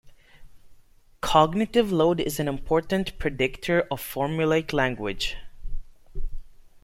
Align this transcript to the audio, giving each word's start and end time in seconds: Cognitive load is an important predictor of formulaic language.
Cognitive 1.21 1.91
load 1.91 2.19
is 2.19 2.39
an 2.39 2.47
important 2.47 3.19
predictor 3.19 3.81
of 3.91 4.01
formulaic 4.01 4.73
language. 4.73 5.37